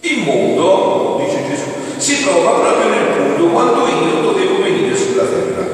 Il 0.00 0.24
mondo, 0.24 1.22
dice 1.24 1.46
Gesù, 1.48 1.70
si 1.96 2.24
trova 2.24 2.58
proprio 2.58 2.88
nel 2.88 3.06
punto 3.18 3.44
quando 3.52 3.86
io 3.86 4.20
dovevo 4.20 4.60
venire 4.60 4.96
sulla 4.96 5.22
terra. 5.22 5.64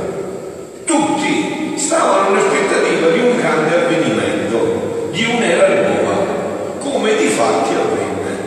Tutti 0.84 1.78
stavano 1.78 2.28
in 2.28 2.36
aspettativa 2.36 3.08
di 3.08 3.20
un 3.20 3.38
grande 3.38 3.74
avvenimento, 3.74 5.08
di 5.12 5.24
un'era 5.24 5.66
nuova, 5.66 6.26
come 6.78 7.16
di 7.16 7.26
fatti 7.28 7.72
avvenne. 7.72 8.38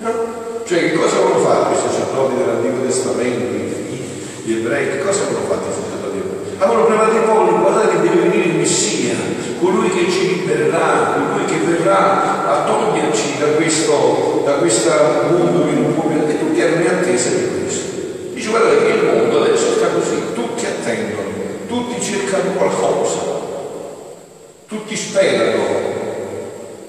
No? 0.00 0.38
Cioè 0.68 0.80
che 0.80 0.92
cosa 0.92 1.16
avevano 1.16 1.38
fatto 1.38 1.72
i 1.72 1.80
sacerdoti 1.80 2.36
dell'Antico 2.36 2.84
Testamento, 2.84 3.56
gli 4.44 4.52
ebrei, 4.52 4.90
che 4.90 5.00
cosa 5.00 5.22
avevano 5.22 5.46
fatto 5.46 5.64
i 5.64 5.72
sacerdoti? 5.72 6.20
Avevano 6.58 6.84
preparato 6.84 7.16
i 7.16 7.24
popoli, 7.24 7.58
guardate 7.58 7.88
che 7.88 8.00
deve 8.02 8.28
venire 8.28 8.48
il 8.50 8.56
Messia, 8.56 9.14
colui 9.60 9.88
che 9.88 10.10
ci 10.10 10.28
libererà, 10.28 11.14
colui 11.16 11.46
che 11.46 11.56
verrà 11.64 12.46
a 12.50 12.64
toglierci 12.66 13.38
da 13.38 13.46
questo, 13.56 14.42
da 14.44 14.52
questo 14.56 14.90
mondo 15.30 15.64
che 15.64 15.72
non 15.72 15.94
può 15.94 16.04
più, 16.04 16.20
e 16.28 16.38
tutti 16.38 16.60
erano 16.60 16.82
in 16.82 16.88
attesa 16.88 17.30
di 17.30 17.48
questo. 17.60 17.86
Dice 18.34 18.48
guardate 18.50 18.76
che 18.84 18.90
il 18.90 19.04
mondo 19.04 19.44
adesso 19.44 19.72
sta 19.72 19.86
così, 19.86 20.20
tutti 20.34 20.66
attendono, 20.66 21.32
tutti 21.66 21.98
cercano 22.02 22.50
qualcosa, 22.58 23.20
tutti 24.68 24.94
sperano. 24.94 25.96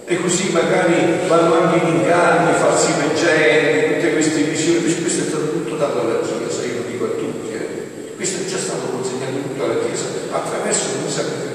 E 0.05 0.21
così 0.21 0.51
magari 0.51 1.27
vanno 1.27 1.61
anche 1.61 1.85
in 1.85 1.95
inganni, 1.95 2.53
falsi 2.59 2.91
veggenti, 2.99 3.95
tutte 3.95 4.13
queste 4.13 4.41
visioni, 4.41 4.81
questo 4.81 5.21
è 5.21 5.25
stato 5.27 5.51
tutto 5.51 5.75
dato 5.75 6.01
alla 6.01 6.19
Chiesa, 6.19 6.65
io 6.65 6.81
lo 6.81 6.89
dico 6.89 7.05
a 7.05 7.09
tutti, 7.09 7.53
eh. 7.53 8.15
questo 8.15 8.41
è 8.41 8.49
già 8.49 8.57
stato 8.57 8.87
consegnato 8.87 9.33
tutto 9.47 9.63
alla 9.63 9.77
Chiesa 9.85 10.05
attraverso 10.31 10.87
il 11.05 11.11
sacramento 11.11 11.49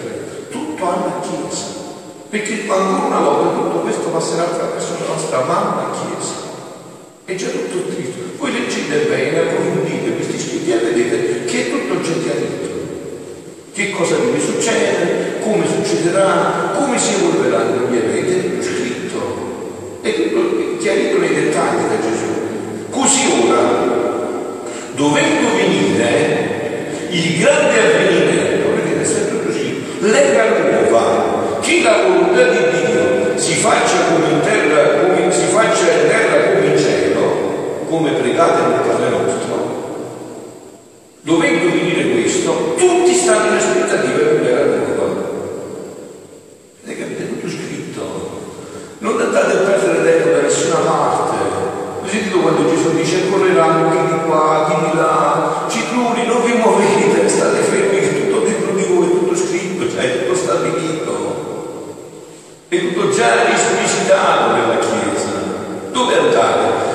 tutto 0.50 0.88
alla 0.88 1.20
Chiesa. 1.20 1.82
Perché 2.30 2.62
ancora 2.68 3.06
una 3.06 3.20
volta 3.20 3.60
tutto 3.60 3.78
questo 3.80 4.08
passerà 4.08 4.42
attraverso 4.42 4.96
la 5.00 5.14
nostra 5.14 5.40
mamma 5.40 5.90
Chiesa. 5.90 6.34
È 7.24 7.34
già 7.34 7.48
tutto 7.48 7.90
scritto. 7.90 8.36
Voi 8.36 8.52
leggete 8.52 9.06
bene, 9.06 9.38
approfondite 9.40 10.14
questi 10.14 10.38
scritti 10.38 10.70
e 10.70 10.76
vedete 10.78 11.44
che 11.44 11.66
è 11.66 11.70
tutto 11.70 12.00
già 12.02 12.12
chiarito. 12.22 12.72
Che 13.72 13.90
cosa 13.90 14.16
deve 14.16 14.38
succedere, 14.38 15.13
succederà, 16.04 16.72
come 16.76 16.98
si 16.98 17.14
evolveranno 17.14 17.88
gli 17.88 17.96
eventi, 17.96 18.58
è 18.58 18.62
scritto. 18.62 19.98
È 20.02 20.14
tutto 20.14 20.76
chiarito 20.78 21.18
nei 21.18 21.34
dettagli 21.34 21.82
da 21.88 22.00
Gesù. 22.00 22.90
Così 22.90 23.48
ora, 23.48 23.60
dovendo 24.94 25.56
venire 25.56 27.08
il 27.08 27.38
grande 27.38 27.80
avvenimento, 27.80 28.74
vedete, 28.74 29.00
è 29.00 29.04
sempre 29.04 29.46
così, 29.46 29.82
l'era 30.00 30.44
nuova, 30.58 31.58
che 31.60 31.82
la 31.82 32.02
volontà 32.02 32.50
di 32.50 32.58
Dio 32.58 33.38
si 33.38 33.54
faccia 33.54 33.96
come 34.12 34.28
in 34.28 34.40
terra, 34.42 35.06
come 35.06 35.32
si 35.32 35.46
faccia 35.46 35.90
in 35.90 36.08
terra 36.08 36.52
come 36.52 36.66
in 36.66 36.78
cielo, 36.78 37.86
come 37.88 38.10
pregate 38.10 38.62
nel 38.62 38.80
Padre 38.80 39.08
nostro. 39.08 39.72
Dovendo 41.22 41.70
venire 41.70 42.10
questo, 42.10 42.74
tutti 42.76 43.14
stanno 43.14 43.46
in 43.46 43.56
aspettativa 43.56 44.18
di 44.18 44.36
un'era 44.36 44.64
nuova. 44.64 44.84
Avete 46.84 47.00
capito? 47.00 47.22
Tutto 47.32 47.48
scritto. 47.48 48.02
Non 48.98 49.20
andate 49.20 49.52
a 49.52 49.60
perdere 49.62 50.04
tempo 50.04 50.36
da 50.36 50.42
nessuna 50.42 50.76
parte. 50.76 51.36
Ho 52.02 52.06
sentito 52.06 52.40
quando 52.40 52.68
Gesù 52.68 52.94
dice 52.94 53.30
correranno 53.30 53.90
chi 53.90 54.12
di 54.12 54.20
qua, 54.26 54.66
chi 54.68 54.90
di 54.90 54.96
là, 54.96 55.66
cicloni, 55.68 56.26
non 56.26 56.44
vi 56.44 56.52
muovete, 56.52 57.26
state 57.26 57.60
fermi, 57.60 58.00
che 58.00 58.26
tutto 58.26 58.44
dentro 58.44 58.74
di 58.74 58.84
voi 58.84 59.06
è 59.06 59.10
tutto 59.10 59.34
scritto, 59.34 59.90
cioè 59.90 60.02
è 60.02 60.18
tutto 60.24 60.36
stabilito. 60.36 61.12
È 62.68 62.78
tutto 62.78 63.10
già 63.10 63.50
esplicitato 63.50 64.52
nella 64.52 64.78
Chiesa. 64.78 65.32
Dove 65.90 66.18
andate? 66.18 66.92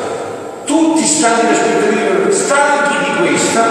Tutti 0.66 1.04
stanno 1.04 1.42
in 1.42 1.48
aspettativa, 1.48 2.32
stanchi 2.32 2.96
di 3.06 3.28
questa, 3.28 3.66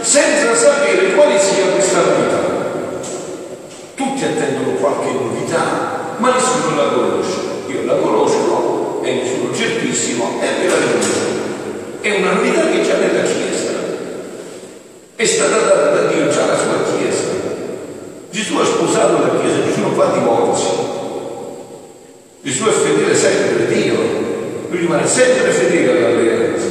senza 0.00 0.54
sapere 0.56 1.14
quale 1.14 1.38
sia 1.38 1.66
questa 1.66 1.98
novità. 1.98 2.58
Tutti 3.94 4.24
attendono 4.24 4.79
qualche 4.90 5.12
novità, 5.12 6.14
ma 6.18 6.34
nessuno 6.34 6.76
la 6.76 6.88
conosce. 6.88 7.38
Io 7.68 7.84
la 7.84 7.94
conosco 7.94 9.00
e 9.02 9.12
ne 9.12 9.26
sono 9.26 9.54
certissimo 9.54 10.40
e 10.40 10.46
ve 10.60 10.68
la 10.68 10.76
riconosco. 10.76 11.18
È 12.00 12.16
una 12.16 12.32
novità 12.32 12.66
che 12.66 12.80
c'è 12.80 12.98
nella 12.98 13.22
Chiesa. 13.22 13.70
È 15.14 15.24
stata 15.24 15.58
data 15.58 15.90
da 15.90 16.06
Dio 16.06 16.28
già 16.28 16.44
alla 16.44 16.56
sua 16.56 16.96
Chiesa. 16.96 17.24
Gesù 18.30 18.56
ha 18.56 18.64
sposato 18.64 19.22
la 19.22 19.40
Chiesa, 19.40 19.64
Gesù 19.64 19.80
non 19.80 19.94
fa 19.94 20.06
divorzi. 20.12 20.66
Gesù 22.42 22.64
è 22.64 22.70
fedele 22.70 23.14
sempre 23.14 23.64
a 23.64 23.66
Dio, 23.66 23.96
lui 24.70 24.78
rimane 24.78 25.06
sempre 25.06 25.50
fedele 25.50 25.90
all'alleanza. 25.90 26.66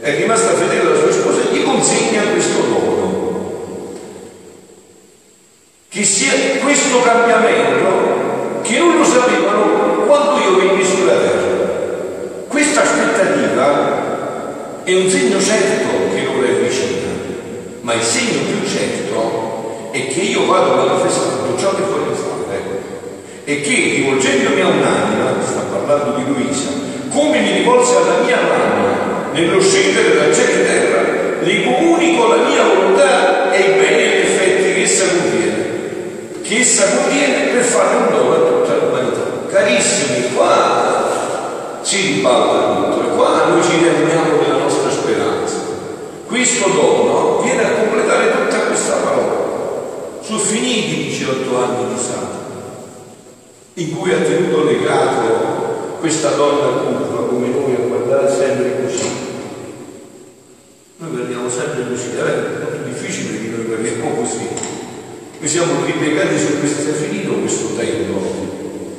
È 0.00 0.16
rimasta 0.16 0.54
fedele 0.54 0.80
alla 0.80 0.98
sua 0.98 1.12
sposa 1.12 1.42
e 1.42 1.54
gli 1.54 1.62
consegna 1.62 2.22
questo 2.32 2.60
dono. 2.60 2.98
Che 5.88 6.04
sia 6.04 6.32
questo 6.62 7.02
cambiamento 7.02 8.10
che 8.62 8.78
non 8.78 8.98
lo 8.98 9.04
sapevano 9.04 10.04
quando 10.06 10.40
io 10.40 10.56
venni 10.56 10.84
sulla 10.84 11.12
terra. 11.12 11.68
Questa 12.48 12.82
aspettativa 12.82 14.79
è 14.92 14.96
un 14.96 15.08
segno 15.08 15.40
certo 15.40 16.12
che 16.12 16.24
l'ora 16.24 16.48
è 16.48 16.66
vicina, 16.66 17.08
ma 17.82 17.94
il 17.94 18.02
segno 18.02 18.40
più 18.42 18.68
certo 18.68 19.88
è 19.92 20.06
che 20.08 20.20
io 20.20 20.46
vado 20.46 20.74
manifestando 20.74 21.56
ciò 21.56 21.74
che 21.76 21.82
voglio 21.82 22.14
fare 22.14 22.30
e 23.44 23.60
che 23.60 23.74
rivolgendomi 23.74 24.60
a 24.60 24.66
un'anima, 24.66 25.34
sta 25.44 25.60
parlando 25.70 26.16
di 26.16 26.24
Luisa, 26.26 26.68
come 27.12 27.40
mi 27.40 27.52
rivolse 27.52 27.96
alla 27.96 28.22
mia 28.24 28.38
anima 28.38 29.30
nello 29.32 29.60
scendere 29.60 30.14
dal 30.14 30.34
cielo 30.34 30.60
in 30.60 30.66
terra, 30.66 31.02
le 31.40 31.64
comunico 31.64 32.26
la 32.26 32.48
mia 32.48 32.64
volontà 32.64 33.52
e 33.52 33.60
i 33.60 33.78
beni 33.78 34.02
e 34.02 34.08
gli 34.08 34.20
effetti 34.22 34.74
che 34.74 34.82
essa 34.82 35.04
contiene, 35.06 35.64
che 36.42 36.58
essa 36.58 36.96
contiene 36.96 37.52
per 37.52 37.62
fare 37.62 37.96
un 37.96 38.08
dono 38.10 38.32
a 38.34 38.48
tutta 38.48 38.74
l'umanità. 38.74 39.46
Carissimi, 39.50 40.32
qua 40.34 41.10
si 41.82 42.14
ribalta 42.14 42.74
tutto 42.74 43.02
e 43.02 43.16
qua 43.16 43.46
noi 43.48 43.62
ci 43.62 43.78
rianiamo 43.78 44.36
della 44.42 44.58
nostra 44.58 44.90
speranza. 44.90 45.56
Questo 46.30 46.68
dono 46.68 47.40
viene 47.42 47.64
a 47.64 47.72
completare 47.72 48.30
tutta 48.30 48.60
questa 48.66 48.94
parola. 48.98 50.20
Sono 50.20 50.38
finiti 50.38 51.08
18 51.08 51.56
anni 51.58 51.92
di 51.92 52.00
santo 52.00 52.38
in 53.74 53.96
cui 53.96 54.12
ha 54.12 54.18
tenuto 54.18 54.62
legato 54.62 55.96
questa 55.98 56.30
donna 56.30 56.82
curva 56.82 57.26
come 57.26 57.48
noi 57.48 57.74
a 57.74 57.78
guardare 57.78 58.30
sempre 58.30 58.80
così. 58.80 59.10
Noi 60.98 61.10
guardiamo 61.10 61.50
sempre 61.50 61.88
così, 61.88 62.10
è 62.14 62.22
molto 62.62 62.84
difficile 62.84 63.40
che 63.40 63.48
noi 63.48 63.64
guardiamo 63.64 64.14
così. 64.14 64.46
Noi 65.36 65.48
siamo 65.48 65.84
ripiegati 65.84 66.38
su 66.38 66.60
questo, 66.60 66.90
è 66.90 66.92
finito 66.92 67.32
questo 67.40 67.74
tempo. 67.74 68.20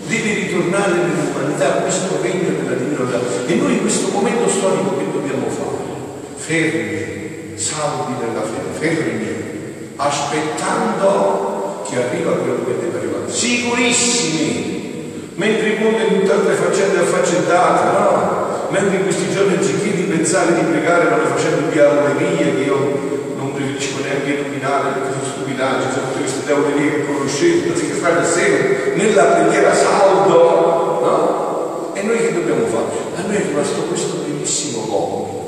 Deve 0.05 0.33
ritornare 0.33 0.95
nell'umanità 0.95 1.75
questo 1.79 2.19
regno 2.21 2.59
della 2.59 2.75
divinità. 2.75 3.21
E 3.45 3.55
noi 3.55 3.71
in 3.71 3.79
questo 3.79 4.09
momento 4.09 4.49
storico 4.49 4.97
che 4.97 5.05
dobbiamo 5.13 5.47
fare? 5.47 5.79
Fermi, 6.35 7.00
salvi 7.71 8.19
nella 8.19 8.43
fede, 8.43 8.75
fermi, 8.77 9.95
aspettando 9.95 11.85
che 11.87 11.95
arriva 11.95 12.33
quello 12.33 12.65
che 12.65 12.77
deve 12.79 12.97
arrivare. 12.97 13.31
Sicurissimi, 13.31 15.29
mentre 15.35 15.69
il 15.69 15.79
mondo 15.81 15.99
è 15.99 16.07
in 16.11 16.19
tutte 16.19 16.33
altre 16.33 16.55
faccende 16.55 16.99
affaccendate, 16.99 17.97
no? 17.97 18.39
Mentre 18.69 18.97
in 18.97 19.03
questi 19.03 19.31
giorni 19.31 19.55
anziché 19.55 19.95
di 19.95 20.03
pensare 20.03 20.53
di 20.53 20.61
pregare 20.61 21.09
vanno 21.09 21.25
facendo 21.25 21.69
diavolerie 21.69 22.55
che 22.55 22.61
io 22.61 22.75
non 23.37 23.53
preferisco 23.53 24.01
neanche 24.01 24.31
illuminare 24.31 24.91
perché 24.91 25.11
sono 25.11 25.31
stupidaggini, 25.31 25.91
sono 25.91 26.05
tutte 26.07 26.19
queste 26.19 26.45
diavolerie 26.45 26.91
che 26.91 27.05
conoscete, 27.05 27.73
che 27.73 27.93
fare 27.99 28.25
seno 28.25 28.95
nella 28.95 29.23
preghiera 29.23 29.73
saldo, 29.73 30.99
no? 31.03 31.91
E 31.93 32.01
noi 32.03 32.17
che 32.17 32.33
dobbiamo 32.33 32.65
fare? 32.65 32.99
A 33.15 33.21
noi 33.27 33.35
è 33.35 33.45
rimasto 33.45 33.81
questo 33.83 34.23
bellissimo 34.23 34.81
compito. 34.87 35.39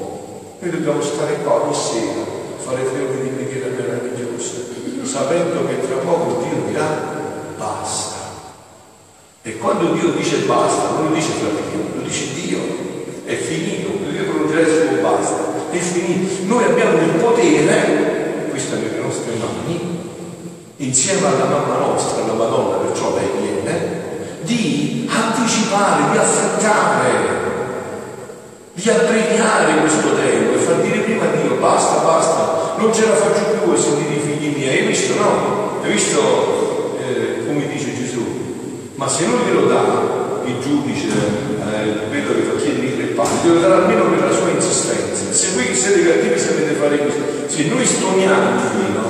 Noi 0.59 0.71
dobbiamo 0.71 1.01
stare 1.01 1.39
qua 1.43 1.63
ogni 1.63 1.73
sera, 1.73 2.23
fare 2.57 2.89
tre 2.89 3.03
ore 3.03 3.21
di 3.21 3.29
preghiera 3.29 3.67
meravigliose, 3.67 4.65
sapendo 5.03 5.65
che 5.67 5.85
tra 5.85 5.97
poco 5.97 6.41
Dio 6.41 6.63
dirà 6.67 6.87
basta. 7.57 8.15
E 9.41 9.57
quando 9.73 9.93
Dio 9.93 10.11
dice 10.11 10.37
basta, 10.45 10.89
non 10.93 11.09
lo 11.09 11.15
dice 11.15 11.29
fratello, 11.31 11.95
lo 11.95 12.01
dice 12.03 12.33
Dio. 12.35 12.59
È 13.25 13.33
finito, 13.35 13.89
Dio 14.09 14.23
pronuncia 14.25 14.59
il 14.59 14.67
suo 14.67 15.01
basta, 15.01 15.35
è 15.71 15.77
finito. 15.77 16.43
Noi 16.45 16.63
abbiamo 16.65 16.97
il 16.99 17.19
potere, 17.19 18.47
questo 18.49 18.75
è 18.75 18.77
nelle 18.79 19.01
nostre 19.01 19.33
mani, 19.39 19.79
insieme 20.77 21.25
alla 21.27 21.45
mamma 21.45 21.77
nostra, 21.77 22.23
alla 22.23 22.33
Madonna, 22.33 22.85
perciò 22.85 23.15
lei 23.15 23.29
viene, 23.41 24.01
di 24.41 25.09
anticipare, 25.09 26.11
di 26.11 26.17
affrettare, 26.17 27.11
di 28.73 28.89
abbreviare 28.89 29.79
questo 29.79 30.13
tempo 30.15 30.53
e 30.53 30.57
far 30.57 30.81
dire 30.81 30.99
prima 30.99 31.23
a 31.23 31.35
Dio 31.35 31.55
basta, 31.55 32.03
basta, 32.03 32.75
non 32.77 32.93
ce 32.93 33.07
la 33.07 33.15
faccio 33.15 33.57
più 33.57 33.71
a 33.71 33.77
sentire 33.77 34.15
i 34.15 34.19
figli 34.19 34.55
miei. 34.55 34.79
Hai 34.79 34.87
visto 34.87 35.13
no? 35.15 35.79
Hai 35.81 35.91
visto 35.91 36.97
eh, 36.99 37.45
come 37.47 37.67
dice 37.67 37.95
Gesù? 37.95 38.43
Ma 39.03 39.09
se 39.09 39.27
non 39.27 39.43
glielo 39.43 39.67
dà 39.67 39.83
il 40.45 40.63
giudice, 40.63 41.11
eh, 41.11 42.07
quello 42.07 42.35
che 42.35 42.41
fa 42.47 42.55
chiedere 42.55 42.87
i 42.87 42.95
tre 42.95 43.05
pani, 43.11 43.35
glielo 43.43 43.59
darà 43.59 43.83
almeno 43.83 44.07
per 44.07 44.31
la 44.31 44.31
sua 44.31 44.47
insistenza. 44.47 45.27
Se 45.29 45.51
voi 45.55 45.65
che 45.67 45.75
siete 45.75 46.07
cattivi 46.07 46.39
sapete 46.39 46.71
fare 46.79 46.97
questo, 46.99 47.19
se 47.51 47.67
noi 47.67 47.85
stoniamo 47.85 48.55
il 48.55 48.61
figlio, 48.63 49.03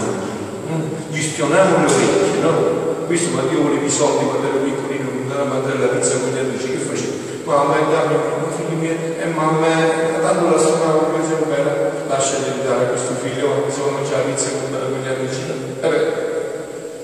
gli 1.13 1.21
spioniamo 1.21 1.85
le 1.85 1.93
orecchie, 1.93 2.41
no? 2.41 3.05
Questo 3.05 3.37
ma 3.37 3.45
io 3.53 3.61
volevo 3.61 3.85
i 3.85 3.89
soldi 3.89 4.25
quando 4.25 4.47
ero 4.49 4.65
piccolino, 4.65 5.09
mi 5.13 5.21
andavo 5.29 5.41
a 5.41 5.61
mangiare 5.61 5.77
la 5.77 5.93
pizza 5.93 6.17
con 6.17 6.29
gli 6.33 6.41
amici, 6.41 6.71
che 6.73 6.81
facevo? 6.89 7.13
Mamma, 7.45 7.77
dammi, 7.85 8.17
figli 8.49 8.79
miei, 8.81 8.97
e 8.97 9.25
mamma, 9.29 9.77
tanto 10.25 10.49
la 10.49 10.57
suonavo 10.57 11.13
come 11.13 11.21
se 11.21 11.37
bene, 11.45 11.69
lasciami 12.09 12.65
dare 12.65 12.89
questo 12.89 13.13
figlio, 13.21 13.69
se 13.69 13.77
vuoi 13.77 13.93
mangiare 13.93 14.25
la 14.25 14.33
pizza 14.33 14.49
con, 14.57 14.73
gli 14.73 15.05
amici. 15.05 15.41
E 15.53 15.85
beh, 15.85 16.05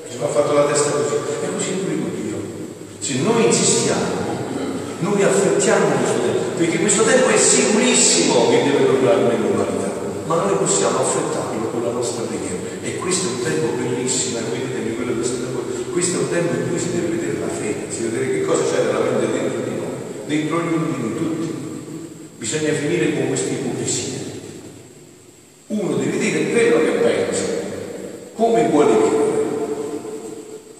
mi 0.09 0.25
ha 0.25 0.27
fatto 0.27 0.53
la 0.53 0.65
testa 0.65 0.89
così. 0.89 1.13
E 1.45 1.53
così 1.53 1.69
pure 1.85 1.95
con 2.01 2.11
Dio. 2.17 2.27
Se 3.09 3.17
noi 3.25 3.45
insistiamo, 3.45 4.21
noi 4.99 5.23
affrettiamo 5.23 5.97
questo 5.97 6.21
tempo, 6.21 6.57
perché 6.57 6.77
questo 6.77 7.01
tempo 7.01 7.27
è 7.29 7.37
sicurissimo 7.37 8.49
che 8.51 8.61
deve 8.61 8.85
tornare 8.85 9.33
nell'umanità, 9.33 9.89
ma 10.27 10.45
noi 10.45 10.57
possiamo 10.57 10.99
affrettarlo 10.99 11.69
con 11.71 11.81
la 11.81 11.89
nostra 11.89 12.25
preghiera. 12.25 12.69
E 12.83 12.97
questo 12.97 13.25
è 13.25 13.31
un 13.31 13.41
tempo 13.41 13.81
bellissimo, 13.81 14.37
e 14.37 14.41
vedete 14.53 14.93
quello 14.93 15.19
che 15.19 15.25
sta 15.25 15.37
questo 15.91 16.17
è 16.17 16.21
un 16.21 16.29
tempo 16.29 16.53
in 16.53 16.69
cui 16.69 16.77
si 16.77 16.91
deve 16.91 17.07
vedere 17.17 17.39
la 17.39 17.47
fede, 17.47 17.89
si 17.89 18.01
deve 18.03 18.17
vedere 18.19 18.39
che 18.39 18.45
cosa 18.45 18.61
c'è 18.61 18.83
veramente 18.85 19.31
dentro 19.31 19.59
di 19.63 19.69
noi, 19.73 19.97
dentro 20.27 20.57
ognuno 20.57 20.85
di 20.85 21.01
noi 21.01 21.17
tutti. 21.17 21.53
Bisogna 22.37 22.73
finire 22.73 23.13
con 23.15 23.27
questa 23.29 23.49
ipocrisia. 23.49 24.19
Uno 25.65 25.95
deve 25.95 26.17
dire 26.19 26.51
quello 26.51 26.77
che 26.77 26.91
pensa, 27.01 27.43
come 28.35 28.69
vuole. 28.69 28.98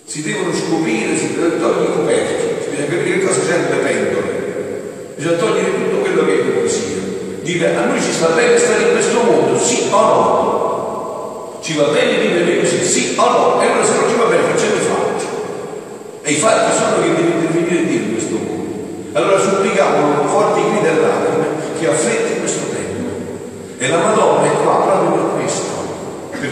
Si 0.10 0.24
devono 0.24 0.52
scoprire, 0.52 1.16
si 1.16 1.36
devono 1.36 1.62
togliere 1.62 1.92
i 1.92 1.94
coperchi, 1.94 2.70
bisogna 2.72 2.88
capire 2.88 3.20
che 3.20 3.26
cosa 3.28 3.42
nelle 3.46 3.76
pentole. 3.84 5.14
Bisogna 5.14 5.38
togliere 5.38 5.76
tutto 5.76 5.98
quello 5.98 6.26
che 6.26 6.32
è 6.32 6.42
ipocrisia. 6.42 6.98
Dire 7.44 7.76
a 7.76 7.86
noi 7.86 8.02
ci 8.02 8.12
sta 8.12 8.30
bene 8.30 8.58
stare 8.58 8.82
in 8.82 8.92
questo 8.94 9.22
mondo, 9.22 9.60
sì 9.60 9.86
o 9.92 10.00
no? 10.02 11.60
Ci 11.62 11.78
va 11.78 11.84
bene 11.94 12.26
vivere 12.26 12.60
così, 12.60 12.84
sì 12.84 13.14
o 13.18 13.30
no? 13.30 13.62
E 13.62 13.68
allora 13.68 13.86
se 13.86 13.94
non 13.94 14.10
ci 14.10 14.16
va 14.18 14.26
bene 14.26 14.42
facciamo 14.50 14.74
i 14.74 14.80
fatti. 14.80 15.26
E 16.24 16.32
i 16.32 16.36
fatti 16.38 16.76
sono 16.76 17.04
che 17.04 17.14
deve 17.14 17.30
intervenire 17.30 17.86
Dio 17.86 18.00
in 18.00 18.12
questo 18.14 18.36
mondo. 18.36 18.74
Allora 19.14 19.40
supplichiamo 19.40 20.28
forti 20.28 20.62
grida 20.72 20.90
e 20.90 21.02
lacrime 21.02 21.48
che 21.80 21.88
affretti 21.88 22.40
questo 22.40 22.66
tempo. 22.74 23.78
E 23.78 23.88
la 23.88 23.98
Madonna 23.98 24.44
è 24.44 24.56
qua 24.64 24.82
proprio 24.82 25.12
per 25.12 25.40
questo. 25.40 25.70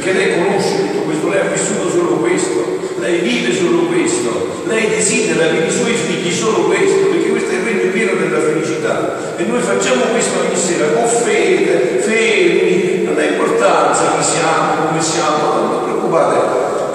Perché 0.07 0.23
lei 0.23 0.37
conosce 0.41 0.87
tutto 0.87 0.99
questo, 1.01 1.27
lei 1.27 1.39
ha 1.41 1.51
vissuto 1.51 1.89
solo 1.89 2.15
questo, 2.23 2.79
lei 2.99 3.19
vive 3.19 3.53
solo 3.53 3.87
questo, 3.87 4.63
lei 4.63 4.87
desidera 4.87 5.47
per 5.47 5.67
i 5.67 5.69
suoi 5.69 5.91
figli 5.95 6.31
solo 6.31 6.63
questo, 6.63 7.07
perché 7.07 7.27
questo 7.27 7.49
è 7.49 7.55
il 7.55 7.63
regno 7.63 7.91
pieno 7.91 8.13
della 8.13 8.39
felicità. 8.39 9.35
E 9.35 9.43
noi 9.43 9.59
facciamo 9.59 10.03
questo 10.03 10.39
ogni 10.39 10.55
sera 10.55 10.87
con 10.93 11.07
fede, 11.09 11.99
fermi, 11.99 13.03
non 13.03 13.17
ha 13.17 13.23
importanza 13.23 14.15
chi 14.17 14.23
siamo, 14.23 14.87
come 14.87 15.01
siamo, 15.01 15.53
non 15.55 15.69
vi 15.71 15.91
preoccupate. 15.91 16.37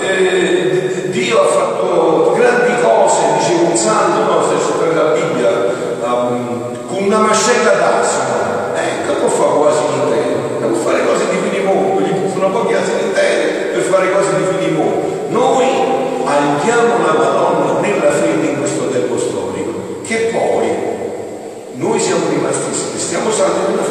Eh, 0.01 1.11
Dio 1.11 1.39
ha 1.39 1.47
fatto 1.49 2.35
grandi 2.35 2.81
cose, 2.81 3.19
dice 3.37 3.53
un 3.61 3.77
santo, 3.77 4.23
no, 4.25 4.49
se 4.49 4.73
per 4.79 4.95
la 4.95 5.13
Bibbia, 5.13 5.51
um, 6.03 6.87
con 6.87 7.03
una 7.05 7.19
mascella 7.19 7.73
Noi 15.33 15.65
andiamo 16.27 17.07
la 17.07 17.13
Madonna 17.15 17.81
nella 17.81 18.13
fede 18.13 18.49
in 18.49 18.59
questo 18.59 18.91
tempo 18.91 19.19
storico, 19.19 20.01
che 20.05 20.31
poi 20.31 20.69
noi 21.77 21.99
siamo 21.99 22.29
rimasti, 22.29 22.99
stiamo 22.99 23.31
salendo 23.31 23.83